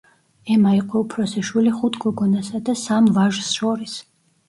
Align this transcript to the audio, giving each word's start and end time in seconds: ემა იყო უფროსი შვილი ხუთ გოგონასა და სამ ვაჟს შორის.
ემა 0.55 0.71
იყო 0.77 1.01
უფროსი 1.05 1.45
შვილი 1.51 1.75
ხუთ 1.83 2.01
გოგონასა 2.07 2.65
და 2.71 2.79
სამ 2.89 3.15
ვაჟს 3.21 3.57
შორის. 3.63 3.99